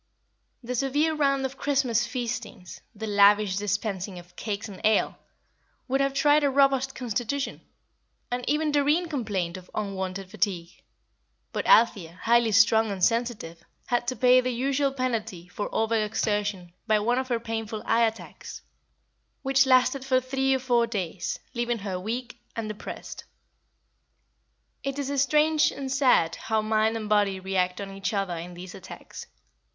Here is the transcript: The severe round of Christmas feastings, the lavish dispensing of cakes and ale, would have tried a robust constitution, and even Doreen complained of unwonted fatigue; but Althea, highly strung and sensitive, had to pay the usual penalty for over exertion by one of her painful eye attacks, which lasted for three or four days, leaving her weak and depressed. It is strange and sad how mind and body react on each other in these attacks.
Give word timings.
The 0.63 0.73
severe 0.73 1.13
round 1.13 1.45
of 1.45 1.59
Christmas 1.59 2.07
feastings, 2.07 2.81
the 2.95 3.05
lavish 3.05 3.57
dispensing 3.57 4.17
of 4.17 4.35
cakes 4.35 4.67
and 4.67 4.81
ale, 4.83 5.15
would 5.87 6.01
have 6.01 6.15
tried 6.15 6.43
a 6.43 6.49
robust 6.49 6.95
constitution, 6.95 7.61
and 8.31 8.43
even 8.49 8.71
Doreen 8.71 9.07
complained 9.07 9.57
of 9.57 9.69
unwonted 9.75 10.31
fatigue; 10.31 10.81
but 11.53 11.67
Althea, 11.67 12.13
highly 12.23 12.51
strung 12.51 12.89
and 12.89 13.03
sensitive, 13.03 13.63
had 13.85 14.07
to 14.07 14.15
pay 14.15 14.41
the 14.41 14.49
usual 14.49 14.91
penalty 14.91 15.47
for 15.47 15.69
over 15.71 15.93
exertion 15.93 16.73
by 16.87 16.97
one 16.97 17.19
of 17.19 17.27
her 17.27 17.39
painful 17.39 17.83
eye 17.85 18.03
attacks, 18.05 18.63
which 19.43 19.67
lasted 19.67 20.03
for 20.03 20.19
three 20.19 20.55
or 20.55 20.57
four 20.57 20.87
days, 20.87 21.37
leaving 21.53 21.77
her 21.77 21.99
weak 21.99 22.39
and 22.55 22.67
depressed. 22.69 23.23
It 24.81 24.97
is 24.97 25.21
strange 25.21 25.69
and 25.71 25.91
sad 25.91 26.37
how 26.37 26.63
mind 26.63 26.97
and 26.97 27.07
body 27.07 27.39
react 27.39 27.79
on 27.79 27.91
each 27.95 28.15
other 28.15 28.35
in 28.37 28.55
these 28.55 28.73
attacks. 28.73 29.27